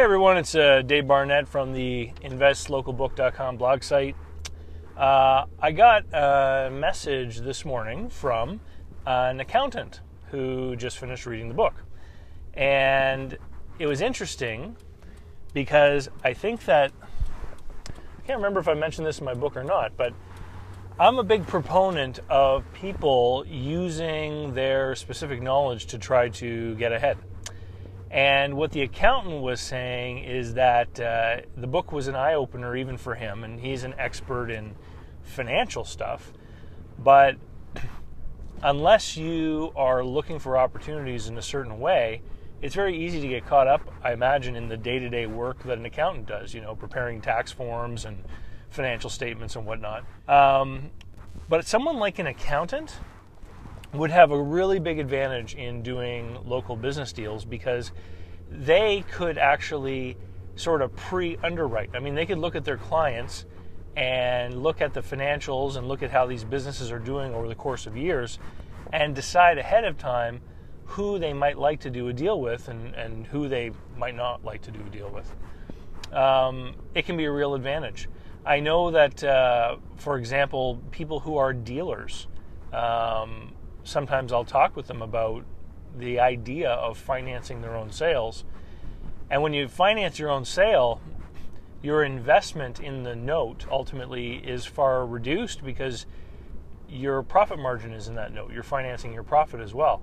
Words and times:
Hey 0.00 0.04
everyone, 0.04 0.38
it's 0.38 0.54
uh, 0.54 0.80
Dave 0.80 1.06
Barnett 1.06 1.46
from 1.46 1.74
the 1.74 2.10
investlocalbook.com 2.22 3.58
blog 3.58 3.82
site. 3.82 4.16
Uh, 4.96 5.44
I 5.60 5.72
got 5.72 6.06
a 6.14 6.70
message 6.72 7.40
this 7.40 7.66
morning 7.66 8.08
from 8.08 8.62
an 9.04 9.40
accountant 9.40 10.00
who 10.30 10.74
just 10.74 10.96
finished 10.96 11.26
reading 11.26 11.48
the 11.48 11.54
book. 11.54 11.74
And 12.54 13.36
it 13.78 13.86
was 13.86 14.00
interesting 14.00 14.74
because 15.52 16.08
I 16.24 16.32
think 16.32 16.64
that 16.64 16.92
I 17.86 18.22
can't 18.26 18.38
remember 18.38 18.60
if 18.60 18.68
I 18.68 18.74
mentioned 18.74 19.06
this 19.06 19.18
in 19.18 19.26
my 19.26 19.34
book 19.34 19.54
or 19.54 19.64
not, 19.64 19.98
but 19.98 20.14
I'm 20.98 21.18
a 21.18 21.24
big 21.24 21.46
proponent 21.46 22.20
of 22.30 22.64
people 22.72 23.44
using 23.46 24.54
their 24.54 24.94
specific 24.94 25.42
knowledge 25.42 25.84
to 25.88 25.98
try 25.98 26.30
to 26.30 26.74
get 26.76 26.90
ahead. 26.90 27.18
And 28.10 28.54
what 28.54 28.72
the 28.72 28.82
accountant 28.82 29.40
was 29.40 29.60
saying 29.60 30.24
is 30.24 30.54
that 30.54 30.98
uh, 30.98 31.42
the 31.56 31.68
book 31.68 31.92
was 31.92 32.08
an 32.08 32.16
eye 32.16 32.34
opener 32.34 32.76
even 32.76 32.96
for 32.96 33.14
him, 33.14 33.44
and 33.44 33.60
he's 33.60 33.84
an 33.84 33.94
expert 33.98 34.50
in 34.50 34.74
financial 35.22 35.84
stuff. 35.84 36.32
But 36.98 37.36
unless 38.62 39.16
you 39.16 39.72
are 39.76 40.04
looking 40.04 40.40
for 40.40 40.58
opportunities 40.58 41.28
in 41.28 41.38
a 41.38 41.42
certain 41.42 41.78
way, 41.78 42.22
it's 42.60 42.74
very 42.74 42.96
easy 42.96 43.20
to 43.20 43.28
get 43.28 43.46
caught 43.46 43.68
up, 43.68 43.80
I 44.02 44.12
imagine, 44.12 44.56
in 44.56 44.68
the 44.68 44.76
day 44.76 44.98
to 44.98 45.08
day 45.08 45.26
work 45.26 45.62
that 45.62 45.78
an 45.78 45.86
accountant 45.86 46.26
does, 46.26 46.52
you 46.52 46.60
know, 46.60 46.74
preparing 46.74 47.20
tax 47.20 47.52
forms 47.52 48.04
and 48.04 48.24
financial 48.70 49.08
statements 49.08 49.56
and 49.56 49.64
whatnot. 49.64 50.04
Um, 50.28 50.90
but 51.48 51.66
someone 51.66 51.96
like 51.96 52.18
an 52.18 52.26
accountant, 52.26 52.96
would 53.92 54.10
have 54.10 54.30
a 54.30 54.40
really 54.40 54.78
big 54.78 54.98
advantage 54.98 55.54
in 55.54 55.82
doing 55.82 56.38
local 56.44 56.76
business 56.76 57.12
deals 57.12 57.44
because 57.44 57.92
they 58.50 59.04
could 59.10 59.38
actually 59.38 60.16
sort 60.56 60.82
of 60.82 60.94
pre 60.94 61.36
underwrite. 61.42 61.90
I 61.94 62.00
mean, 62.00 62.14
they 62.14 62.26
could 62.26 62.38
look 62.38 62.54
at 62.54 62.64
their 62.64 62.76
clients 62.76 63.46
and 63.96 64.62
look 64.62 64.80
at 64.80 64.94
the 64.94 65.00
financials 65.00 65.76
and 65.76 65.88
look 65.88 66.02
at 66.02 66.10
how 66.10 66.26
these 66.26 66.44
businesses 66.44 66.92
are 66.92 66.98
doing 66.98 67.34
over 67.34 67.48
the 67.48 67.54
course 67.54 67.86
of 67.86 67.96
years 67.96 68.38
and 68.92 69.14
decide 69.14 69.58
ahead 69.58 69.84
of 69.84 69.98
time 69.98 70.40
who 70.84 71.18
they 71.18 71.32
might 71.32 71.58
like 71.58 71.80
to 71.80 71.90
do 71.90 72.08
a 72.08 72.12
deal 72.12 72.40
with 72.40 72.68
and, 72.68 72.94
and 72.94 73.26
who 73.28 73.48
they 73.48 73.70
might 73.96 74.14
not 74.14 74.44
like 74.44 74.62
to 74.62 74.70
do 74.70 74.80
a 74.80 74.90
deal 74.90 75.10
with. 75.10 75.34
Um, 76.12 76.74
it 76.94 77.06
can 77.06 77.16
be 77.16 77.24
a 77.24 77.30
real 77.30 77.54
advantage. 77.54 78.08
I 78.44 78.60
know 78.60 78.90
that, 78.90 79.22
uh, 79.22 79.76
for 79.96 80.18
example, 80.18 80.82
people 80.90 81.20
who 81.20 81.36
are 81.36 81.52
dealers, 81.52 82.26
um, 82.72 83.52
sometimes 83.90 84.32
I'll 84.32 84.44
talk 84.44 84.76
with 84.76 84.86
them 84.86 85.02
about 85.02 85.44
the 85.98 86.20
idea 86.20 86.70
of 86.70 86.96
financing 86.96 87.60
their 87.60 87.74
own 87.74 87.90
sales. 87.90 88.44
And 89.28 89.42
when 89.42 89.52
you 89.52 89.68
finance 89.68 90.18
your 90.18 90.30
own 90.30 90.44
sale, 90.44 91.00
your 91.82 92.04
investment 92.04 92.80
in 92.80 93.02
the 93.02 93.16
note 93.16 93.66
ultimately 93.70 94.36
is 94.36 94.64
far 94.64 95.04
reduced 95.04 95.64
because 95.64 96.06
your 96.88 97.22
profit 97.22 97.58
margin 97.58 97.92
is 97.92 98.08
in 98.08 98.14
that 98.14 98.32
note. 98.32 98.52
You're 98.52 98.62
financing 98.62 99.12
your 99.12 99.22
profit 99.22 99.60
as 99.60 99.74
well. 99.74 100.02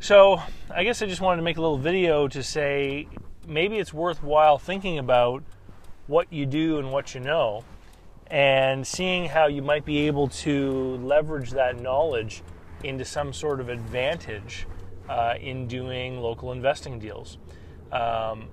So, 0.00 0.40
I 0.70 0.84
guess 0.84 1.02
I 1.02 1.06
just 1.06 1.20
wanted 1.20 1.38
to 1.38 1.42
make 1.42 1.56
a 1.56 1.60
little 1.60 1.78
video 1.78 2.28
to 2.28 2.42
say 2.42 3.08
maybe 3.46 3.78
it's 3.78 3.92
worthwhile 3.92 4.58
thinking 4.58 4.98
about 4.98 5.42
what 6.06 6.32
you 6.32 6.46
do 6.46 6.78
and 6.78 6.92
what 6.92 7.14
you 7.14 7.20
know 7.20 7.64
and 8.28 8.86
seeing 8.86 9.26
how 9.26 9.46
you 9.46 9.62
might 9.62 9.84
be 9.84 10.06
able 10.06 10.28
to 10.28 10.96
leverage 10.98 11.50
that 11.50 11.80
knowledge 11.80 12.42
into 12.84 13.04
some 13.04 13.32
sort 13.32 13.60
of 13.60 13.68
advantage 13.68 14.66
uh, 15.08 15.34
in 15.40 15.66
doing 15.66 16.20
local 16.20 16.52
investing 16.52 16.98
deals. 16.98 17.38
Um, 17.90 18.48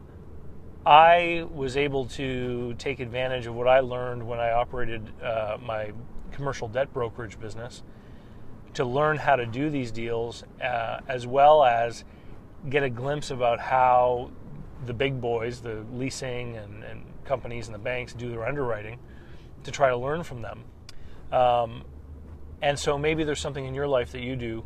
I 0.85 1.47
was 1.51 1.77
able 1.77 2.05
to 2.09 2.75
take 2.77 2.99
advantage 2.99 3.47
of 3.47 3.55
what 3.55 3.67
I 3.67 3.79
learned 3.79 4.27
when 4.27 4.39
I 4.39 4.51
operated 4.51 5.11
uh, 5.21 5.57
my 5.61 5.91
commercial 6.31 6.67
debt 6.67 6.93
brokerage 6.93 7.39
business 7.39 7.81
to 8.75 8.85
learn 8.85 9.17
how 9.17 9.35
to 9.35 9.45
do 9.45 9.69
these 9.69 9.91
deals, 9.91 10.43
uh, 10.61 10.99
as 11.07 11.25
well 11.25 11.63
as 11.63 12.03
get 12.69 12.83
a 12.83 12.89
glimpse 12.89 13.31
about 13.31 13.59
how 13.59 14.31
the 14.85 14.93
big 14.93 15.19
boys, 15.19 15.61
the 15.61 15.85
leasing 15.93 16.57
and, 16.57 16.83
and, 16.83 17.03
companies 17.23 17.67
and 17.67 17.73
the 17.73 17.79
banks, 17.79 18.13
do 18.13 18.29
their 18.29 18.45
underwriting 18.45 18.99
to 19.63 19.71
try 19.71 19.89
to 19.89 19.97
learn 19.97 20.21
from 20.21 20.43
them. 20.43 20.63
Um, 21.31 21.83
and 22.65 22.79
so 22.79 22.97
maybe 22.97 23.23
there's 23.23 23.39
something 23.39 23.65
in 23.65 23.75
your 23.75 23.87
life 23.87 24.11
that 24.11 24.21
you 24.21 24.35
do 24.35 24.63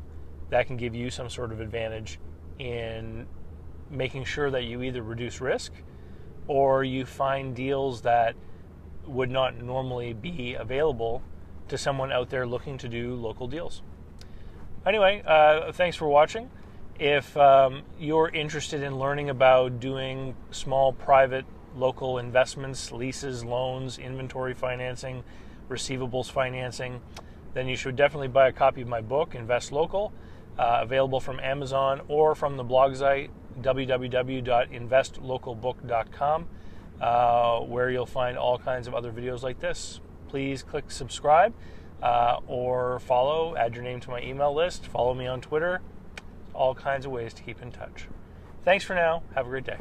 that 0.51 0.67
can 0.67 0.77
give 0.77 0.95
you 0.95 1.09
some 1.09 1.29
sort 1.29 1.51
of 1.51 1.59
advantage 1.59 2.17
in 2.57 3.27
making 3.89 4.23
sure 4.23 4.49
that 4.49 4.63
you 4.63 4.81
either 4.83 5.03
reduce 5.03 5.41
risk 5.41 5.73
or 6.47 6.85
you 6.85 7.05
find 7.05 7.53
deals 7.57 8.01
that 8.03 8.35
would 9.05 9.29
not 9.29 9.61
normally 9.61 10.13
be 10.13 10.53
available 10.53 11.21
to 11.67 11.77
someone 11.77 12.09
out 12.09 12.29
there 12.29 12.47
looking 12.47 12.77
to 12.77 12.87
do 12.87 13.15
local 13.15 13.49
deals. 13.49 13.81
Anyway, 14.85 15.21
uh, 15.25 15.69
thanks 15.73 15.97
for 15.97 16.07
watching. 16.07 16.49
If 16.99 17.35
um, 17.35 17.81
you're 17.99 18.29
interested 18.29 18.81
in 18.81 18.97
learning 18.97 19.29
about 19.29 19.81
doing 19.81 20.37
small 20.51 20.93
private 20.93 21.43
local 21.75 22.17
investments, 22.17 22.93
leases, 22.93 23.43
loans, 23.43 23.97
inventory 23.97 24.53
financing, 24.53 25.25
receivables 25.69 26.31
financing, 26.31 27.01
then 27.53 27.67
you 27.67 27.75
should 27.75 27.95
definitely 27.95 28.27
buy 28.27 28.47
a 28.47 28.51
copy 28.51 28.81
of 28.81 28.87
my 28.87 29.01
book, 29.01 29.35
Invest 29.35 29.71
Local, 29.71 30.11
uh, 30.57 30.79
available 30.81 31.19
from 31.19 31.39
Amazon 31.39 32.01
or 32.07 32.33
from 32.35 32.57
the 32.57 32.63
blog 32.63 32.95
site 32.95 33.29
www.investlocalbook.com, 33.61 36.47
uh, 37.01 37.59
where 37.59 37.89
you'll 37.89 38.05
find 38.05 38.37
all 38.37 38.57
kinds 38.57 38.87
of 38.87 38.93
other 38.93 39.11
videos 39.11 39.41
like 39.41 39.59
this. 39.59 39.99
Please 40.27 40.63
click 40.63 40.91
subscribe 40.91 41.53
uh, 42.01 42.39
or 42.47 42.99
follow, 42.99 43.55
add 43.57 43.75
your 43.75 43.83
name 43.83 43.99
to 43.99 44.09
my 44.09 44.21
email 44.21 44.53
list, 44.53 44.85
follow 44.85 45.13
me 45.13 45.27
on 45.27 45.41
Twitter, 45.41 45.81
all 46.53 46.75
kinds 46.75 47.05
of 47.05 47.11
ways 47.11 47.33
to 47.33 47.43
keep 47.43 47.61
in 47.61 47.71
touch. 47.71 48.07
Thanks 48.63 48.83
for 48.83 48.93
now. 48.93 49.23
Have 49.35 49.47
a 49.47 49.49
great 49.49 49.66
day. 49.66 49.77